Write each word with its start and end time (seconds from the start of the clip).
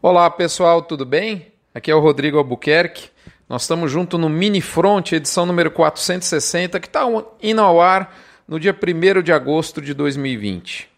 Olá 0.00 0.30
pessoal, 0.30 0.80
tudo 0.80 1.04
bem? 1.04 1.48
Aqui 1.74 1.90
é 1.90 1.94
o 1.94 1.98
Rodrigo 1.98 2.38
Albuquerque. 2.38 3.10
Nós 3.48 3.62
estamos 3.62 3.90
junto 3.90 4.16
no 4.16 4.28
Mini 4.28 4.60
Front, 4.60 5.10
edição 5.10 5.44
número 5.44 5.72
460, 5.72 6.78
que 6.78 6.86
está 6.86 7.02
indo 7.42 7.60
ao 7.60 7.80
ar 7.80 8.16
no 8.46 8.60
dia 8.60 8.72
1 8.72 9.22
de 9.22 9.32
agosto 9.32 9.82
de 9.82 9.92
2020. 9.94 10.88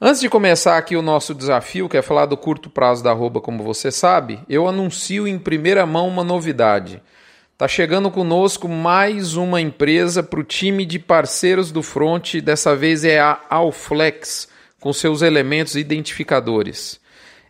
Antes 0.00 0.20
de 0.20 0.28
começar 0.28 0.76
aqui 0.76 0.96
o 0.96 1.02
nosso 1.02 1.32
desafio, 1.32 1.88
que 1.88 1.96
é 1.96 2.02
falar 2.02 2.26
do 2.26 2.36
curto 2.36 2.68
prazo 2.68 3.04
da 3.04 3.12
arroba, 3.12 3.40
como 3.40 3.62
você 3.62 3.92
sabe, 3.92 4.40
eu 4.48 4.66
anuncio 4.66 5.28
em 5.28 5.38
primeira 5.38 5.86
mão 5.86 6.08
uma 6.08 6.24
novidade. 6.24 7.00
Está 7.52 7.68
chegando 7.68 8.10
conosco 8.10 8.68
mais 8.68 9.36
uma 9.36 9.60
empresa 9.60 10.24
para 10.24 10.40
o 10.40 10.44
time 10.44 10.84
de 10.84 10.98
parceiros 10.98 11.70
do 11.70 11.84
Front, 11.84 12.34
dessa 12.42 12.74
vez 12.74 13.04
é 13.04 13.20
a 13.20 13.38
Alflex, 13.48 14.48
com 14.80 14.92
seus 14.92 15.22
elementos 15.22 15.76
identificadores. 15.76 17.03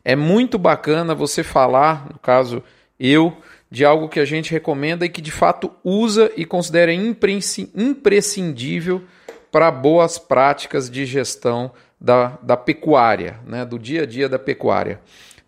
É 0.05 0.15
muito 0.15 0.59
bacana 0.59 1.15
você 1.15 1.43
falar, 1.43 2.07
no 2.13 2.19
caso 2.19 2.63
eu, 3.01 3.35
de 3.71 3.85
algo 3.85 4.09
que 4.09 4.21
a 4.21 4.25
gente 4.25 4.53
recomenda 4.53 5.07
e 5.07 5.09
que 5.09 5.23
de 5.23 5.33
fato 5.33 5.71
usa 5.83 6.31
e 6.37 6.45
considera 6.45 6.93
imprescindível 6.93 9.03
para 9.51 9.71
boas 9.71 10.19
práticas 10.19 10.91
de 10.91 11.07
gestão 11.07 11.73
da, 12.01 12.39
da 12.43 12.57
pecuária, 12.57 13.41
né, 13.47 13.65
do 13.65 13.79
dia 13.79 14.03
a 14.03 14.07
dia 14.07 14.29
da 14.29 14.39
pecuária. 14.39 15.01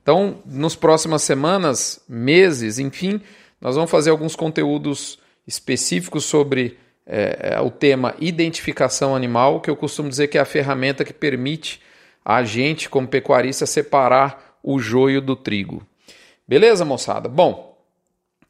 Então, 0.02 0.38
nas 0.46 0.74
próximas 0.74 1.22
semanas, 1.22 2.00
meses, 2.08 2.78
enfim, 2.78 3.20
nós 3.60 3.74
vamos 3.74 3.90
fazer 3.90 4.10
alguns 4.10 4.36
conteúdos 4.36 5.18
específicos 5.46 6.24
sobre 6.24 6.78
é, 7.06 7.60
o 7.60 7.70
tema 7.70 8.14
identificação 8.18 9.14
animal, 9.14 9.60
que 9.60 9.70
eu 9.70 9.76
costumo 9.76 10.08
dizer 10.08 10.28
que 10.28 10.38
é 10.38 10.40
a 10.40 10.44
ferramenta 10.44 11.04
que 11.04 11.12
permite 11.12 11.80
a 12.24 12.42
gente, 12.42 12.88
como 12.88 13.06
pecuarista, 13.06 13.66
separar 13.66 14.45
o 14.66 14.80
joio 14.80 15.20
do 15.20 15.36
trigo. 15.36 15.86
Beleza, 16.46 16.84
moçada? 16.84 17.28
Bom, 17.28 17.78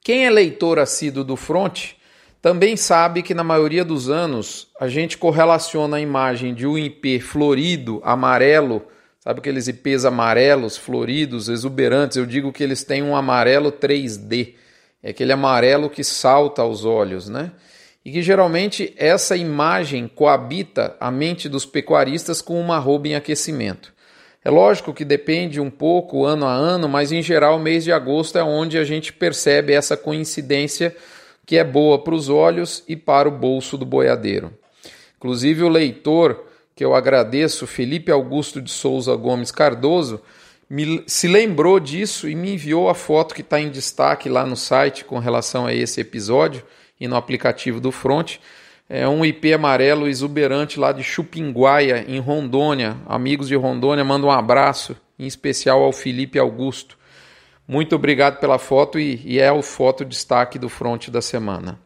quem 0.03 0.25
é 0.25 0.31
leitor 0.31 0.79
assíduo 0.79 1.23
do 1.23 1.37
Front 1.37 1.93
também 2.41 2.75
sabe 2.75 3.23
que 3.23 3.35
na 3.35 3.45
maioria 3.45 3.85
dos 3.85 4.09
anos 4.09 4.69
a 4.81 4.89
gente 4.89 5.19
correlaciona 5.19 5.99
a 5.99 6.01
imagem 6.01 6.55
de 6.55 6.67
um 6.67 6.79
IP 6.79 7.21
florido, 7.21 8.01
amarelo, 8.03 8.87
sabe 9.21 9.41
aqueles 9.41 9.69
IPs 9.69 10.07
amarelos, 10.07 10.79
floridos, 10.79 11.51
exuberantes? 11.51 12.17
Eu 12.17 12.25
digo 12.25 12.51
que 12.51 12.63
eles 12.63 12.83
têm 12.83 13.03
um 13.03 13.15
amarelo 13.15 13.71
3D, 13.71 14.55
é 15.03 15.11
aquele 15.11 15.33
amarelo 15.33 15.91
que 15.91 16.03
salta 16.03 16.63
aos 16.63 16.85
olhos, 16.85 17.29
né? 17.29 17.53
E 18.03 18.11
que 18.11 18.23
geralmente 18.23 18.95
essa 18.97 19.37
imagem 19.37 20.09
coabita 20.09 20.97
a 20.99 21.11
mente 21.11 21.47
dos 21.47 21.67
pecuaristas 21.67 22.41
com 22.41 22.59
uma 22.59 22.77
arroba 22.77 23.09
em 23.09 23.15
aquecimento. 23.15 23.96
É 24.47 24.51
lógico 24.51 24.95
que 24.95 25.05
depende 25.05 25.61
um 25.61 25.69
pouco 25.69 26.25
ano 26.25 26.47
a 26.47 26.53
ano, 26.53 26.89
mas 26.89 27.11
em 27.11 27.21
geral 27.21 27.57
o 27.57 27.61
mês 27.61 27.83
de 27.83 27.91
agosto 27.91 28.39
é 28.39 28.45
onde 28.45 28.79
a 28.79 28.85
gente 28.85 29.13
percebe 29.13 29.73
essa 29.73 29.97
coincidência 29.97 30.95
que 31.45 31.57
é 31.57 31.65
boa 31.65 31.99
para 31.99 32.15
os 32.15 32.29
olhos 32.29 32.85
e 32.87 32.95
para 32.95 33.29
o 33.29 33.33
bolso 33.33 33.77
do 33.77 33.85
boiadeiro. 33.85 34.53
Inclusive 35.17 35.65
o 35.65 35.69
leitor, 35.69 36.45
que 36.77 36.85
eu 36.85 36.95
agradeço, 36.95 37.67
Felipe 37.67 38.13
Augusto 38.13 38.63
de 38.63 38.71
Souza 38.71 39.17
Gomes 39.17 39.51
Cardoso, 39.51 40.23
me, 40.71 41.03
se 41.09 41.27
lembrou 41.27 41.81
disso 41.81 42.29
e 42.29 42.37
me 42.37 42.53
enviou 42.53 42.89
a 42.89 42.95
foto 42.95 43.35
que 43.35 43.41
está 43.41 43.61
em 43.61 43.69
destaque 43.69 44.29
lá 44.29 44.47
no 44.47 44.55
site 44.55 45.05
com 45.05 45.19
relação 45.19 45.67
a 45.67 45.75
esse 45.75 46.01
episódio 46.01 46.63
e 47.01 47.09
no 47.09 47.17
aplicativo 47.17 47.81
do 47.81 47.91
Front 47.91 48.37
é 48.89 49.09
um 49.09 49.25
IP 49.25 49.53
amarelo 49.53 50.07
exuberante 50.07 50.79
lá 50.79 50.93
de 50.93 51.03
Chupinguaia, 51.03 52.05
em 52.07 52.21
Rondônia. 52.21 52.97
Amigos 53.07 53.49
de 53.49 53.57
Rondônia, 53.57 54.05
manda 54.05 54.27
um 54.27 54.31
abraço, 54.31 54.97
em 55.19 55.27
especial 55.27 55.83
ao 55.83 55.93
Felipe 55.93 56.39
Augusto. 56.39 56.97
Muito 57.67 57.97
obrigado 57.97 58.39
pela 58.39 58.59
foto 58.59 58.99
e, 58.99 59.21
e 59.25 59.41
é 59.41 59.51
o 59.51 59.61
foto 59.61 60.05
destaque 60.05 60.57
do 60.57 60.69
front 60.69 61.09
da 61.09 61.21
semana. 61.21 61.81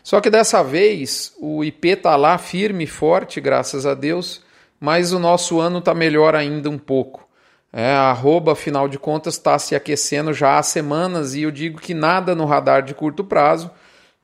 Só 0.00 0.20
que 0.20 0.30
dessa 0.30 0.62
vez 0.62 1.34
o 1.40 1.64
IP 1.64 1.88
está 1.88 2.14
lá 2.14 2.38
firme 2.38 2.84
e 2.84 2.86
forte, 2.86 3.40
graças 3.40 3.84
a 3.84 3.94
Deus, 3.94 4.40
mas 4.78 5.12
o 5.12 5.18
nosso 5.18 5.58
ano 5.58 5.78
está 5.78 5.92
melhor 5.92 6.36
ainda 6.36 6.70
um 6.70 6.78
pouco. 6.78 7.26
É, 7.72 7.90
a 7.90 8.10
arroba, 8.10 8.52
afinal 8.52 8.86
de 8.86 8.96
contas, 8.96 9.34
está 9.34 9.58
se 9.58 9.74
aquecendo 9.74 10.32
já 10.32 10.58
há 10.58 10.62
semanas 10.62 11.34
e 11.34 11.42
eu 11.42 11.50
digo 11.50 11.80
que 11.80 11.94
nada 11.94 12.32
no 12.32 12.44
radar 12.44 12.82
de 12.82 12.94
curto 12.94 13.24
prazo, 13.24 13.68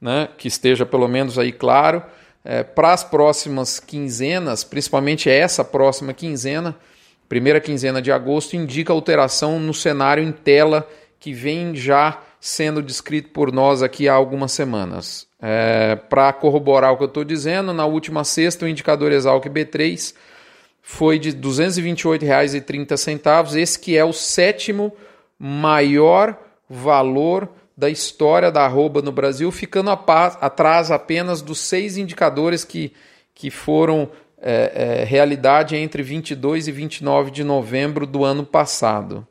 né, 0.00 0.28
que 0.38 0.47
esteja 0.47 0.86
pelo 0.86 1.08
menos 1.08 1.36
aí 1.36 1.50
claro, 1.50 2.04
é, 2.44 2.62
para 2.62 2.92
as 2.92 3.04
próximas 3.04 3.78
quinzenas, 3.78 4.64
principalmente 4.64 5.28
essa 5.28 5.64
próxima 5.64 6.12
quinzena, 6.12 6.76
primeira 7.28 7.60
quinzena 7.60 8.02
de 8.02 8.10
agosto, 8.10 8.56
indica 8.56 8.92
alteração 8.92 9.60
no 9.60 9.74
cenário 9.74 10.22
em 10.22 10.32
tela 10.32 10.88
que 11.18 11.32
vem 11.32 11.74
já 11.74 12.20
sendo 12.40 12.82
descrito 12.82 13.30
por 13.30 13.52
nós 13.52 13.82
aqui 13.82 14.08
há 14.08 14.14
algumas 14.14 14.52
semanas. 14.52 15.26
É, 15.40 15.96
para 16.08 16.32
corroborar 16.32 16.92
o 16.92 16.96
que 16.96 17.02
eu 17.02 17.08
estou 17.08 17.24
dizendo, 17.24 17.72
na 17.72 17.84
última 17.84 18.24
sexta 18.24 18.64
o 18.64 18.68
indicador 18.68 19.12
Exalc 19.12 19.44
B3 19.46 20.14
foi 20.82 21.18
de 21.18 21.30
R$ 21.30 21.36
228,30, 21.36 23.56
esse 23.56 23.78
que 23.78 23.96
é 23.96 24.04
o 24.04 24.12
sétimo 24.12 24.92
maior 25.38 26.36
valor 26.68 27.48
da 27.80 27.88
história 27.88 28.52
da 28.52 28.62
arroba 28.62 29.00
no 29.00 29.10
Brasil, 29.10 29.50
ficando 29.50 29.91
atrás 29.91 30.91
apenas 30.91 31.41
dos 31.41 31.58
seis 31.60 31.96
indicadores 31.96 32.62
que, 32.62 32.92
que 33.34 33.50
foram 33.50 34.10
é, 34.38 35.00
é, 35.00 35.04
realidade 35.04 35.74
entre 35.76 36.02
22 36.02 36.68
e 36.68 36.72
29 36.72 37.30
de 37.30 37.42
novembro 37.42 38.06
do 38.06 38.22
ano 38.22 38.44
passado. 38.44 39.26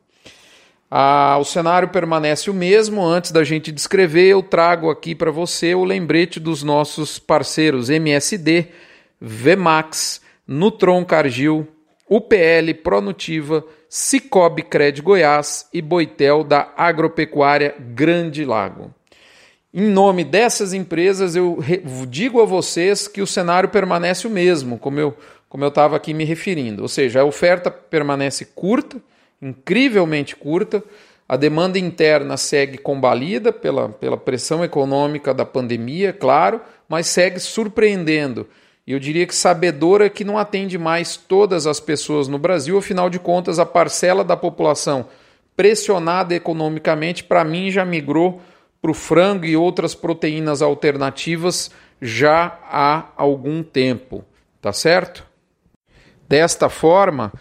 Ah, 0.89 1.37
o 1.39 1.45
cenário 1.45 1.89
permanece 1.89 2.49
o 2.49 2.53
mesmo. 2.55 3.05
Antes 3.05 3.31
da 3.31 3.43
gente 3.43 3.71
descrever, 3.71 4.29
eu 4.29 4.41
trago 4.41 4.89
aqui 4.89 5.13
para 5.13 5.29
você 5.29 5.75
o 5.75 5.83
lembrete 5.83 6.39
dos 6.39 6.63
nossos 6.63 7.19
parceiros 7.19 7.91
MSD, 7.91 8.69
Vmax, 9.21 10.21
Nutron 10.47 11.05
Cargill, 11.05 11.67
UPL 12.09 12.73
Pronutiva, 12.83 13.63
Cicobi 13.89 14.61
Cred 14.61 15.01
Goiás 15.01 15.67
e 15.73 15.81
Boitel 15.81 16.43
da 16.43 16.71
Agropecuária 16.77 17.73
Grande 17.79 18.45
Lago. 18.45 18.93
Em 19.73 19.89
nome 19.89 20.23
dessas 20.23 20.73
empresas, 20.73 21.35
eu 21.35 21.59
digo 22.07 22.41
a 22.41 22.45
vocês 22.45 23.07
que 23.07 23.21
o 23.21 23.27
cenário 23.27 23.69
permanece 23.69 24.27
o 24.27 24.29
mesmo, 24.29 24.77
como 24.77 24.99
eu 24.99 25.17
como 25.49 25.63
eu 25.63 25.69
estava 25.69 25.95
aqui 25.95 26.13
me 26.13 26.23
referindo. 26.23 26.83
Ou 26.83 26.87
seja, 26.87 27.21
a 27.21 27.25
oferta 27.25 27.71
permanece 27.71 28.45
curta, 28.45 28.97
incrivelmente 29.41 30.35
curta, 30.35 30.83
a 31.27 31.35
demanda 31.35 31.79
interna 31.79 32.37
segue 32.37 32.77
combalida 32.77 33.51
pela, 33.51 33.89
pela 33.89 34.15
pressão 34.15 34.63
econômica 34.63 35.33
da 35.33 35.45
pandemia, 35.45 36.13
claro, 36.13 36.61
mas 36.87 37.07
segue 37.07 37.39
surpreendendo 37.39 38.47
eu 38.91 38.99
diria 38.99 39.27
que 39.27 39.35
sabedora 39.35 40.09
que 40.09 40.23
não 40.23 40.37
atende 40.37 40.77
mais 40.77 41.15
todas 41.15 41.67
as 41.67 41.79
pessoas 41.79 42.27
no 42.27 42.39
Brasil, 42.39 42.77
afinal 42.77 43.09
de 43.09 43.19
contas, 43.19 43.59
a 43.59 43.65
parcela 43.65 44.23
da 44.23 44.35
população 44.35 45.05
pressionada 45.55 46.33
economicamente, 46.33 47.23
para 47.23 47.43
mim, 47.43 47.69
já 47.69 47.85
migrou 47.85 48.41
para 48.81 48.89
o 48.89 48.93
frango 48.93 49.45
e 49.45 49.55
outras 49.55 49.93
proteínas 49.93 50.61
alternativas 50.61 51.69
já 52.01 52.57
há 52.63 53.09
algum 53.17 53.61
tempo, 53.61 54.23
tá 54.61 54.71
certo? 54.71 55.25
Desta 56.27 56.69
forma, 56.69 57.33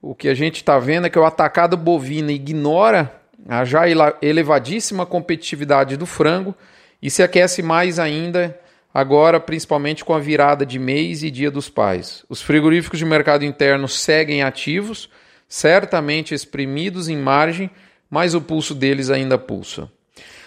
o 0.00 0.14
que 0.14 0.28
a 0.28 0.34
gente 0.34 0.56
está 0.56 0.78
vendo 0.78 1.06
é 1.06 1.10
que 1.10 1.18
o 1.18 1.24
atacado 1.24 1.76
bovino 1.76 2.30
ignora 2.30 3.12
a 3.48 3.64
já 3.64 3.82
elevadíssima 4.22 5.04
competitividade 5.04 5.96
do 5.96 6.06
frango 6.06 6.54
e 7.02 7.10
se 7.10 7.22
aquece 7.22 7.62
mais 7.62 7.98
ainda 7.98 8.58
agora 8.94 9.40
principalmente 9.40 10.04
com 10.04 10.14
a 10.14 10.20
virada 10.20 10.64
de 10.64 10.78
mês 10.78 11.24
e 11.24 11.30
Dia 11.30 11.50
dos 11.50 11.68
Pais. 11.68 12.24
Os 12.28 12.40
frigoríficos 12.40 13.00
de 13.00 13.04
mercado 13.04 13.44
interno 13.44 13.88
seguem 13.88 14.44
ativos, 14.44 15.10
certamente 15.48 16.32
exprimidos 16.32 17.08
em 17.08 17.16
margem, 17.16 17.68
mas 18.08 18.36
o 18.36 18.40
pulso 18.40 18.72
deles 18.72 19.10
ainda 19.10 19.36
pulsa. 19.36 19.90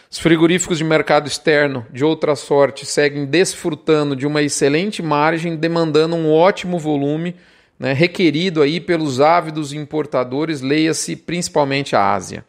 Os 0.09 0.19
frigoríficos 0.19 0.77
de 0.77 0.85
mercado 0.85 1.27
externo, 1.27 1.85
de 1.91 2.05
outra 2.05 2.33
sorte, 2.33 2.85
seguem 2.85 3.25
desfrutando 3.25 4.15
de 4.15 4.25
uma 4.25 4.41
excelente 4.41 5.03
margem, 5.03 5.57
demandando 5.57 6.15
um 6.15 6.31
ótimo 6.31 6.79
volume, 6.79 7.35
né, 7.77 7.91
requerido 7.91 8.61
aí 8.61 8.79
pelos 8.79 9.19
ávidos 9.19 9.73
importadores, 9.73 10.61
leia-se 10.61 11.17
principalmente 11.17 11.93
a 11.93 12.13
Ásia. 12.13 12.45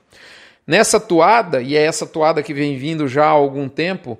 Nessa 0.64 1.00
toada, 1.00 1.60
e 1.60 1.76
é 1.76 1.82
essa 1.82 2.06
toada 2.06 2.42
que 2.42 2.54
vem 2.54 2.78
vindo 2.78 3.08
já 3.08 3.24
há 3.24 3.30
algum 3.30 3.68
tempo, 3.68 4.16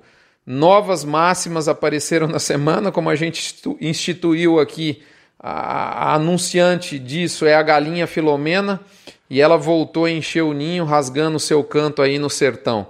Novas 0.51 1.03
máximas 1.03 1.67
apareceram 1.67 2.25
na 2.27 2.39
semana, 2.39 2.91
como 2.91 3.07
a 3.07 3.13
gente 3.13 3.55
instituiu 3.79 4.59
aqui. 4.59 5.03
A, 5.39 5.51
a 5.51 6.15
anunciante 6.15 6.97
disso 6.97 7.45
é 7.45 7.53
a 7.53 7.61
galinha 7.61 8.07
Filomena 8.07 8.81
e 9.29 9.39
ela 9.39 9.57
voltou 9.57 10.05
a 10.05 10.09
encher 10.09 10.41
o 10.41 10.51
ninho, 10.51 10.85
rasgando 10.85 11.39
seu 11.39 11.63
canto 11.63 12.01
aí 12.01 12.17
no 12.17 12.31
sertão. 12.31 12.87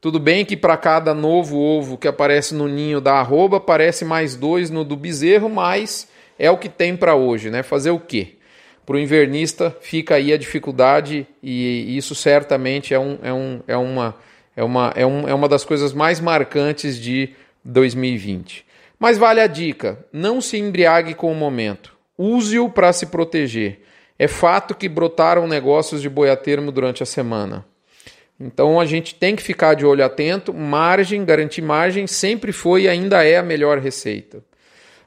Tudo 0.00 0.18
bem 0.18 0.42
que 0.42 0.56
para 0.56 0.74
cada 0.78 1.12
novo 1.12 1.58
ovo 1.58 1.98
que 1.98 2.08
aparece 2.08 2.54
no 2.54 2.66
ninho 2.66 2.98
da 2.98 3.16
arroba, 3.16 3.58
aparece 3.58 4.06
mais 4.06 4.34
dois 4.34 4.70
no 4.70 4.82
do 4.82 4.96
bezerro, 4.96 5.50
mas 5.50 6.08
é 6.38 6.50
o 6.50 6.56
que 6.56 6.70
tem 6.70 6.96
para 6.96 7.14
hoje, 7.14 7.50
né? 7.50 7.62
Fazer 7.62 7.90
o 7.90 8.00
quê? 8.00 8.36
para 8.84 8.96
o 8.96 8.98
invernista 8.98 9.76
fica 9.80 10.16
aí 10.16 10.32
a 10.32 10.36
dificuldade 10.36 11.26
e 11.42 11.96
isso 11.96 12.14
certamente 12.14 12.92
é, 12.92 12.98
um, 12.98 13.18
é, 13.22 13.32
um, 13.32 13.60
é, 13.66 13.76
uma, 13.76 14.16
é, 14.56 14.62
uma, 14.62 14.92
é, 14.94 15.06
um, 15.06 15.28
é 15.28 15.34
uma 15.34 15.48
das 15.48 15.64
coisas 15.64 15.92
mais 15.92 16.20
marcantes 16.20 16.98
de 16.98 17.30
2020. 17.64 18.64
Mas 18.98 19.18
vale 19.18 19.40
a 19.40 19.46
dica: 19.46 20.04
não 20.12 20.40
se 20.40 20.58
embriague 20.58 21.14
com 21.14 21.30
o 21.30 21.34
momento, 21.34 21.94
use-o 22.16 22.68
para 22.68 22.92
se 22.92 23.06
proteger. 23.06 23.80
É 24.18 24.28
fato 24.28 24.74
que 24.74 24.88
brotaram 24.88 25.48
negócios 25.48 26.00
de 26.00 26.08
boiatermo 26.08 26.70
durante 26.70 27.02
a 27.02 27.06
semana. 27.06 27.64
Então 28.38 28.78
a 28.78 28.84
gente 28.84 29.14
tem 29.14 29.34
que 29.34 29.42
ficar 29.42 29.74
de 29.74 29.86
olho 29.86 30.04
atento. 30.04 30.52
Margem, 30.52 31.24
garantir 31.24 31.62
margem 31.62 32.06
sempre 32.06 32.52
foi 32.52 32.82
e 32.82 32.88
ainda 32.88 33.24
é 33.24 33.36
a 33.36 33.42
melhor 33.42 33.78
receita. 33.78 34.42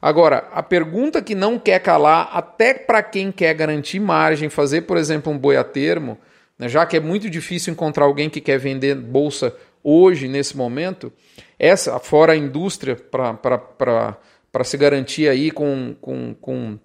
Agora, 0.01 0.47
a 0.53 0.62
pergunta 0.62 1.21
que 1.21 1.33
não 1.33 1.57
quer 1.57 1.80
calar, 1.80 2.30
até 2.31 2.74
para 2.74 3.01
quem 3.01 3.31
quer 3.31 3.53
garantir 3.53 4.00
margem, 4.00 4.50
fazer, 4.50 4.81
por 4.81 4.97
exemplo, 4.97 5.31
um 5.31 5.38
boi 5.38 5.57
a 5.57 5.63
termo, 5.63 6.18
já 6.62 6.86
que 6.86 6.98
é 6.98 7.00
muito 7.00 7.30
difícil 7.30 7.74
encontrar 7.74 8.06
alguém 8.06 8.30
que 8.30 8.40
quer 8.40 8.57
vender 8.57 8.96
bolsa 8.96 9.56
hoje, 9.84 10.28
nesse 10.28 10.56
momento, 10.56 11.12
essa, 11.60 12.00
fora 12.00 12.34
a 12.34 12.38
indústria, 12.38 12.96
para 12.96 14.63
se 14.63 14.78
garantir 14.78 15.30
aí 15.30 15.52
com, 15.52 15.96
com, 16.02 16.34
com 16.34 16.80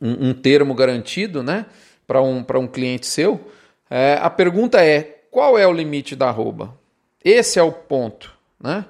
um, 0.00 0.28
um, 0.28 0.34
termo 0.34 0.74
garantido 0.74 1.42
né, 1.42 1.66
para 2.06 2.20
um, 2.20 2.44
um 2.56 2.66
cliente 2.66 3.06
seu, 3.06 3.40
é, 3.88 4.18
a 4.20 4.28
pergunta 4.28 4.84
é: 4.84 5.22
qual 5.30 5.58
é 5.58 5.66
o 5.66 5.72
limite 5.72 6.14
da 6.14 6.28
arroba? 6.28 6.76
Esse 7.24 7.58
é 7.58 7.62
o 7.62 7.72
ponto. 7.72 8.34
Né? 8.60 8.84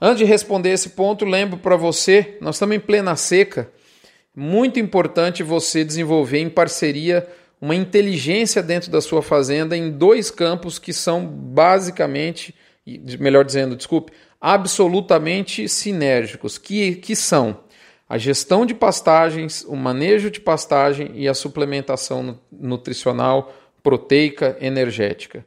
Antes 0.00 0.18
de 0.18 0.24
responder 0.24 0.70
esse 0.70 0.90
ponto, 0.90 1.24
lembro 1.24 1.58
para 1.58 1.76
você, 1.76 2.36
nós 2.40 2.56
estamos 2.56 2.76
em 2.76 2.80
plena 2.80 3.14
seca. 3.14 3.70
Muito 4.34 4.78
importante 4.78 5.42
você 5.42 5.84
desenvolver 5.84 6.38
em 6.40 6.50
parceria 6.50 7.26
uma 7.60 7.74
inteligência 7.74 8.62
dentro 8.62 8.90
da 8.90 9.00
sua 9.00 9.22
fazenda 9.22 9.76
em 9.76 9.90
dois 9.90 10.30
campos 10.30 10.78
que 10.78 10.92
são 10.92 11.26
basicamente, 11.26 12.54
melhor 13.18 13.44
dizendo, 13.44 13.76
desculpe, 13.76 14.12
absolutamente 14.40 15.68
sinérgicos, 15.68 16.58
que, 16.58 16.96
que 16.96 17.16
são 17.16 17.60
a 18.08 18.18
gestão 18.18 18.64
de 18.64 18.74
pastagens, 18.74 19.64
o 19.66 19.74
manejo 19.74 20.30
de 20.30 20.40
pastagem 20.40 21.10
e 21.14 21.26
a 21.26 21.34
suplementação 21.34 22.38
nutricional, 22.52 23.52
proteica, 23.82 24.56
energética. 24.60 25.44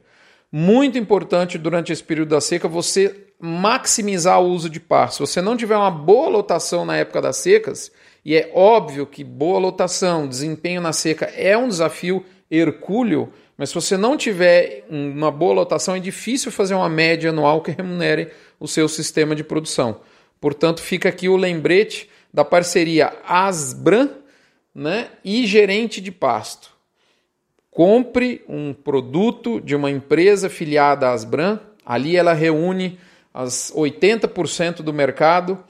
Muito 0.52 0.98
importante 0.98 1.56
durante 1.56 1.92
esse 1.92 2.02
período 2.02 2.30
da 2.30 2.40
seca 2.40 2.68
você 2.68 3.28
maximizar 3.40 4.40
o 4.42 4.48
uso 4.48 4.68
de 4.68 4.80
par. 4.80 5.12
Se 5.12 5.20
você 5.20 5.40
não 5.40 5.56
tiver 5.56 5.76
uma 5.76 5.90
boa 5.90 6.28
lotação 6.28 6.84
na 6.84 6.96
época 6.96 7.22
das 7.22 7.36
secas, 7.36 7.90
e 8.24 8.36
é 8.36 8.50
óbvio 8.54 9.06
que 9.06 9.24
boa 9.24 9.58
lotação, 9.58 10.28
desempenho 10.28 10.80
na 10.80 10.92
seca 10.92 11.26
é 11.26 11.56
um 11.56 11.68
desafio 11.68 12.24
hercúleo, 12.50 13.32
mas 13.56 13.70
se 13.70 13.74
você 13.74 13.96
não 13.96 14.16
tiver 14.16 14.84
uma 14.88 15.30
boa 15.30 15.54
lotação, 15.54 15.94
é 15.94 16.00
difícil 16.00 16.50
fazer 16.50 16.74
uma 16.74 16.88
média 16.88 17.30
anual 17.30 17.60
que 17.62 17.70
remunere 17.70 18.28
o 18.58 18.66
seu 18.66 18.88
sistema 18.88 19.34
de 19.34 19.44
produção. 19.44 20.00
Portanto, 20.40 20.82
fica 20.82 21.08
aqui 21.08 21.28
o 21.28 21.36
lembrete 21.36 22.08
da 22.32 22.44
parceria 22.44 23.12
Asbran 23.26 24.08
né, 24.74 25.08
e 25.24 25.46
gerente 25.46 26.00
de 26.00 26.10
pasto. 26.10 26.70
Compre 27.70 28.42
um 28.48 28.72
produto 28.72 29.60
de 29.60 29.76
uma 29.76 29.90
empresa 29.90 30.48
filiada 30.48 31.08
à 31.08 31.12
Asbran, 31.12 31.60
ali 31.84 32.16
ela 32.16 32.32
reúne 32.32 32.98
as 33.32 33.72
80% 33.74 34.76
do 34.76 34.92
mercado, 34.92 35.62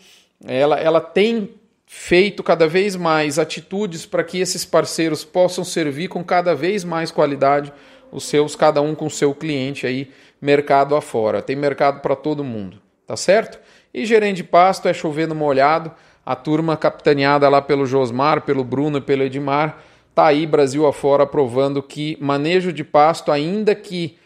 ela, 0.46 0.78
ela 0.78 1.00
tem 1.00 1.59
feito 1.92 2.40
cada 2.40 2.68
vez 2.68 2.94
mais 2.94 3.36
atitudes 3.36 4.06
para 4.06 4.22
que 4.22 4.38
esses 4.38 4.64
parceiros 4.64 5.24
possam 5.24 5.64
servir 5.64 6.06
com 6.06 6.22
cada 6.22 6.54
vez 6.54 6.84
mais 6.84 7.10
qualidade 7.10 7.72
os 8.12 8.24
seus, 8.24 8.54
cada 8.54 8.80
um 8.80 8.94
com 8.94 9.06
o 9.06 9.10
seu 9.10 9.34
cliente 9.34 9.88
aí, 9.88 10.08
mercado 10.40 10.94
afora. 10.94 11.42
Tem 11.42 11.56
mercado 11.56 12.00
para 12.00 12.14
todo 12.14 12.44
mundo, 12.44 12.78
tá 13.04 13.16
certo? 13.16 13.58
E 13.92 14.06
gerente 14.06 14.36
de 14.36 14.44
pasto 14.44 14.86
é 14.86 14.94
chovendo 14.94 15.34
molhado, 15.34 15.90
a 16.24 16.36
turma 16.36 16.76
capitaneada 16.76 17.48
lá 17.48 17.60
pelo 17.60 17.84
Josmar, 17.84 18.42
pelo 18.42 18.62
Bruno 18.62 18.98
e 18.98 19.00
pelo 19.00 19.24
Edmar 19.24 19.82
Está 20.10 20.26
aí 20.26 20.46
Brasil 20.46 20.86
afora 20.86 21.26
provando 21.26 21.82
que 21.82 22.18
manejo 22.20 22.72
de 22.72 22.84
pasto, 22.84 23.32
ainda 23.32 23.74
que 23.74 24.18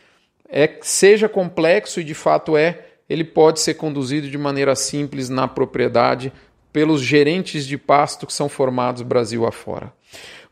é, 0.49 0.79
seja 0.81 1.29
complexo 1.29 2.01
e 2.01 2.05
de 2.05 2.15
fato 2.15 2.57
é, 2.57 2.87
ele 3.09 3.23
pode 3.23 3.61
ser 3.61 3.75
conduzido 3.75 4.29
de 4.29 4.37
maneira 4.37 4.75
simples 4.75 5.29
na 5.29 5.47
propriedade 5.47 6.33
pelos 6.75 7.01
gerentes 7.01 7.65
de 7.69 7.79
pasto 7.79 8.27
que 8.27 8.33
são 8.33 8.49
formados 8.49 9.03
Brasil 9.03 9.47
afora. 9.47 9.93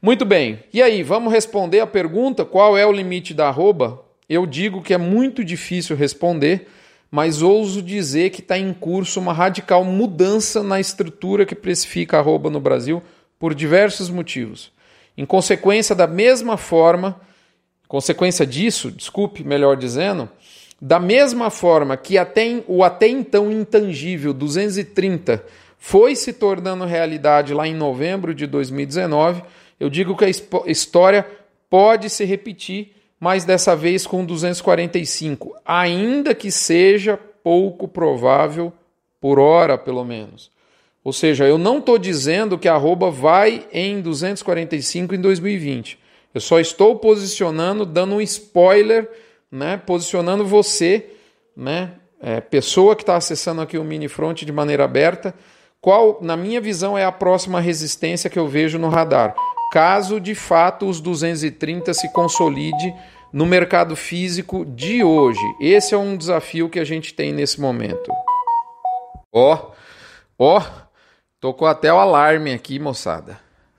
Muito 0.01 0.25
bem, 0.25 0.61
e 0.73 0.81
aí, 0.81 1.03
vamos 1.03 1.33
responder 1.33 1.81
a 1.81 1.87
pergunta: 1.87 2.45
qual 2.45 2.79
é 2.79 2.87
o 2.87 2.93
limite 2.93 3.35
da 3.35 3.49
arroba? 3.49 4.01
Eu 4.29 4.47
digo 4.47 4.81
que 4.81 4.95
é 4.95 4.99
muito 4.99 5.45
difícil 5.45 5.97
responder, 5.97 6.69
mas 7.11 7.43
ouso 7.43 7.83
dizer 7.83 8.31
que 8.31 8.41
está 8.41 8.57
em 8.57 8.73
curso 8.73 9.19
uma 9.19 9.33
radical 9.33 9.85
mudança 9.85 10.63
na 10.63 10.79
estrutura 10.79 11.45
que 11.45 11.57
precifica 11.57 12.17
a 12.17 12.21
arroba 12.21 12.49
no 12.49 12.61
Brasil 12.61 13.03
por 13.37 13.53
diversos 13.53 14.09
motivos. 14.09 14.71
Em 15.19 15.27
consequência 15.27 15.93
da 15.93 16.07
mesma 16.07 16.57
forma, 16.57 17.21
consequência 17.89 18.47
disso, 18.47 18.93
desculpe, 18.93 19.43
melhor 19.43 19.77
dizendo, 19.77 20.29
da 20.81 21.01
mesma 21.01 21.51
forma 21.51 21.97
que 21.97 22.17
até, 22.17 22.63
o 22.69 22.85
até 22.85 23.09
então 23.09 23.51
intangível 23.51 24.33
230 24.33 25.45
foi 25.85 26.15
se 26.15 26.33
tornando 26.33 26.85
realidade 26.85 27.53
lá 27.53 27.67
em 27.67 27.75
novembro 27.75 28.33
de 28.33 28.47
2019, 28.47 29.43
eu 29.81 29.91
digo 29.91 30.17
que 30.17 30.25
a 30.25 30.31
história 30.65 31.27
pode 31.69 32.09
se 32.09 32.25
repetir, 32.25 32.95
mas 33.19 33.45
dessa 33.45 33.75
vez 33.75 34.07
com 34.07 34.25
245, 34.25 35.57
ainda 35.67 36.37
que 36.37 36.53
seja 36.53 37.19
pouco 37.43 37.89
provável 37.89 38.73
por 39.21 39.41
hora, 39.41 39.77
pelo 39.77 40.05
menos. 40.05 40.53
Ou 41.03 41.13
seja, 41.13 41.47
eu 41.47 41.59
não 41.59 41.79
estou 41.79 41.99
dizendo 41.99 42.57
que 42.57 42.69
a 42.69 42.75
arroba 42.75 43.11
vai 43.11 43.67
em 43.73 44.01
245 44.01 45.17
em 45.17 45.21
2020. 45.21 45.99
Eu 46.33 46.41
só 46.41 46.61
estou 46.61 46.95
posicionando, 46.95 47.85
dando 47.85 48.15
um 48.15 48.21
spoiler, 48.21 49.11
né, 49.51 49.83
posicionando 49.85 50.47
você, 50.47 51.11
né, 51.57 51.95
é, 52.21 52.41
pessoa 52.41 52.95
que 52.95 53.03
está 53.03 53.17
acessando 53.17 53.61
aqui 53.61 53.77
o 53.77 53.83
mini 53.83 54.07
front 54.07 54.45
de 54.45 54.53
maneira 54.53 54.85
aberta, 54.85 55.35
qual, 55.83 56.19
na 56.23 56.35
minha 56.35 56.63
visão, 56.63 56.97
é 56.97 57.05
a 57.05 57.13
próxima 57.13 57.61
resistência 57.61 58.31
que 58.31 58.39
eu 58.39 58.49
vejo 58.49 58.79
no 58.79 58.89
radar. 58.89 59.35
Caso 59.71 60.19
de 60.19 60.35
fato 60.35 60.89
os 60.89 60.99
230 60.99 61.93
se 61.93 62.11
consolide 62.13 62.95
no 63.31 63.45
mercado 63.45 63.95
físico 63.95 64.65
de 64.65 65.05
hoje. 65.05 65.41
Esse 65.61 65.95
é 65.95 65.99
um 65.99 66.17
desafio 66.17 66.71
que 66.71 66.81
a 66.81 66.85
gente 66.85 67.13
tem 67.13 67.33
nesse 67.33 67.61
momento. 67.61 68.11
Ó, 69.35 69.55
oh, 69.55 69.73
ó, 70.39 70.59
oh, 70.59 70.83
Tocou 71.43 71.67
até 71.67 71.93
o 71.93 71.99
alarme 71.99 72.53
aqui, 72.55 72.79
moçada. 72.79 73.37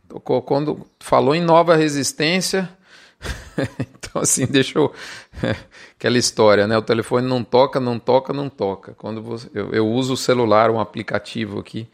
Tocou 0.10 0.41
quando 0.41 0.86
falou 1.00 1.33
em 1.33 1.41
nova 1.41 1.77
resistência. 1.77 2.69
então, 4.13 4.22
assim, 4.22 4.46
deixou 4.48 4.93
aquela 5.98 6.17
história, 6.17 6.67
né? 6.67 6.77
O 6.77 6.84
telefone 6.84 7.27
não 7.27 7.43
toca, 7.43 7.79
não 7.79 7.98
toca, 7.98 8.32
não 8.32 8.48
toca. 8.48 8.93
Quando 8.93 9.22
você... 9.22 9.50
eu, 9.53 9.72
eu 9.72 9.88
uso 9.88 10.13
o 10.13 10.17
celular, 10.17 10.70
um 10.70 10.79
aplicativo 10.79 11.60
aqui, 11.60 11.89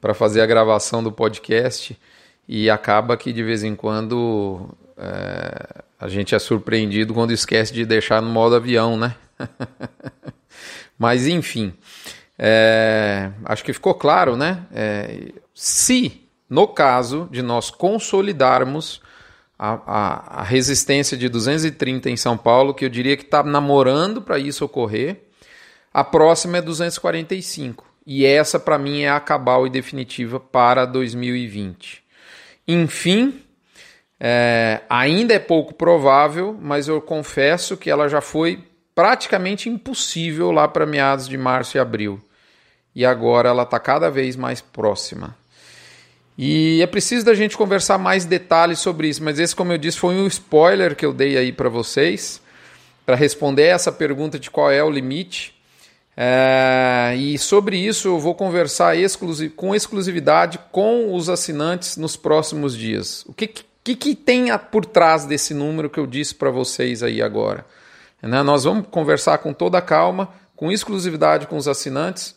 para 0.00 0.14
fazer 0.14 0.40
a 0.40 0.46
gravação 0.46 1.02
do 1.02 1.10
podcast 1.10 1.98
e 2.48 2.70
acaba 2.70 3.16
que 3.16 3.32
de 3.32 3.42
vez 3.42 3.64
em 3.64 3.74
quando 3.74 4.68
é... 4.96 5.82
a 5.98 6.06
gente 6.06 6.34
é 6.34 6.38
surpreendido 6.38 7.12
quando 7.12 7.32
esquece 7.32 7.74
de 7.74 7.84
deixar 7.84 8.22
no 8.22 8.30
modo 8.30 8.54
avião, 8.54 8.96
né? 8.96 9.16
Mas 10.96 11.26
enfim. 11.26 11.74
É, 12.38 13.30
acho 13.46 13.64
que 13.64 13.72
ficou 13.72 13.94
claro, 13.94 14.36
né? 14.36 14.66
É, 14.72 15.32
se, 15.54 16.28
no 16.48 16.68
caso 16.68 17.28
de 17.32 17.40
nós 17.42 17.70
consolidarmos 17.70 19.00
a, 19.58 19.74
a, 19.86 20.40
a, 20.40 20.42
resistência 20.42 21.16
de 21.16 21.28
230 21.28 22.10
em 22.10 22.16
São 22.16 22.36
Paulo, 22.36 22.74
que 22.74 22.84
eu 22.84 22.88
diria 22.88 23.16
que 23.16 23.24
está 23.24 23.42
namorando 23.42 24.20
para 24.20 24.38
isso 24.38 24.64
ocorrer, 24.64 25.22
a 25.92 26.04
próxima 26.04 26.58
é 26.58 26.62
245. 26.62 27.84
E 28.06 28.24
essa, 28.24 28.60
para 28.60 28.78
mim, 28.78 29.02
é 29.02 29.10
a 29.10 29.18
cabal 29.18 29.66
e 29.66 29.70
definitiva 29.70 30.38
para 30.38 30.84
2020. 30.84 32.02
Enfim, 32.68 33.42
é, 34.20 34.82
ainda 34.88 35.34
é 35.34 35.38
pouco 35.38 35.74
provável, 35.74 36.56
mas 36.60 36.88
eu 36.88 37.00
confesso 37.00 37.76
que 37.76 37.90
ela 37.90 38.08
já 38.08 38.20
foi 38.20 38.62
praticamente 38.94 39.68
impossível 39.68 40.50
lá 40.50 40.68
para 40.68 40.86
meados 40.86 41.28
de 41.28 41.36
março 41.36 41.76
e 41.76 41.80
abril 41.80 42.20
e 42.96 43.04
agora 43.04 43.50
ela 43.50 43.64
está 43.64 43.78
cada 43.78 44.10
vez 44.10 44.36
mais 44.36 44.62
próxima. 44.62 45.36
E 46.38 46.82
é 46.82 46.86
preciso 46.86 47.24
da 47.24 47.34
gente 47.34 47.56
conversar 47.56 47.96
mais 47.96 48.24
detalhes 48.26 48.78
sobre 48.78 49.08
isso, 49.08 49.24
mas 49.24 49.38
esse, 49.38 49.56
como 49.56 49.72
eu 49.72 49.78
disse, 49.78 49.98
foi 49.98 50.14
um 50.14 50.26
spoiler 50.26 50.94
que 50.94 51.06
eu 51.06 51.12
dei 51.12 51.36
aí 51.38 51.50
para 51.50 51.68
vocês, 51.68 52.42
para 53.06 53.16
responder 53.16 53.64
essa 53.64 53.90
pergunta 53.90 54.38
de 54.38 54.50
qual 54.50 54.70
é 54.70 54.84
o 54.84 54.90
limite. 54.90 55.54
É, 56.18 57.14
e 57.16 57.38
sobre 57.38 57.78
isso 57.78 58.08
eu 58.08 58.18
vou 58.18 58.34
conversar 58.34 58.94
com 59.54 59.74
exclusividade 59.74 60.58
com 60.72 61.14
os 61.14 61.28
assinantes 61.28 61.96
nos 61.96 62.16
próximos 62.16 62.76
dias. 62.76 63.24
O 63.26 63.32
que, 63.32 63.46
que, 63.84 63.94
que 63.94 64.14
tem 64.14 64.46
por 64.70 64.84
trás 64.84 65.24
desse 65.24 65.54
número 65.54 65.88
que 65.90 66.00
eu 66.00 66.06
disse 66.06 66.34
para 66.34 66.50
vocês 66.50 67.02
aí 67.02 67.22
agora? 67.22 67.64
Né? 68.20 68.42
Nós 68.42 68.64
vamos 68.64 68.86
conversar 68.90 69.38
com 69.38 69.52
toda 69.52 69.80
calma, 69.80 70.30
com 70.54 70.72
exclusividade 70.72 71.46
com 71.46 71.56
os 71.56 71.68
assinantes, 71.68 72.34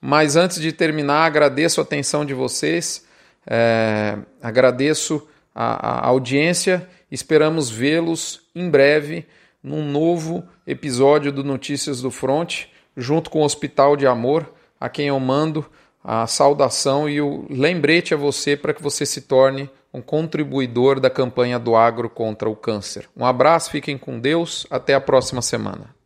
mas 0.00 0.34
antes 0.34 0.60
de 0.60 0.72
terminar, 0.72 1.24
agradeço 1.24 1.80
a 1.80 1.84
atenção 1.84 2.24
de 2.24 2.32
vocês, 2.32 3.04
é, 3.46 4.18
agradeço 4.42 5.26
a, 5.54 5.98
a 5.98 6.06
audiência, 6.08 6.88
esperamos 7.10 7.70
vê-los 7.70 8.42
em 8.54 8.68
breve 8.68 9.26
num 9.62 9.84
novo 9.84 10.44
episódio 10.66 11.30
do 11.30 11.44
Notícias 11.44 12.00
do 12.00 12.10
Front, 12.10 12.66
junto 12.96 13.30
com 13.30 13.40
o 13.40 13.44
Hospital 13.44 13.96
de 13.96 14.06
Amor, 14.06 14.50
a 14.78 14.88
quem 14.88 15.08
eu 15.08 15.20
mando 15.20 15.66
a 16.02 16.26
saudação 16.26 17.08
e 17.08 17.20
o 17.20 17.46
lembrete 17.50 18.14
a 18.14 18.16
você 18.16 18.56
para 18.56 18.72
que 18.72 18.82
você 18.82 19.04
se 19.04 19.22
torne 19.22 19.68
um 19.92 20.00
contribuidor 20.00 20.98
da 20.98 21.10
campanha 21.10 21.58
do 21.58 21.76
agro 21.76 22.08
contra 22.08 22.48
o 22.48 22.56
câncer. 22.56 23.08
Um 23.16 23.26
abraço, 23.26 23.70
fiquem 23.70 23.98
com 23.98 24.18
Deus, 24.18 24.66
até 24.70 24.94
a 24.94 25.00
próxima 25.00 25.42
semana. 25.42 25.99